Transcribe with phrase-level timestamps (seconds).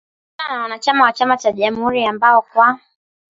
[0.39, 2.79] Walipishana na wanachama wa chama cha jamhuri ambao kwa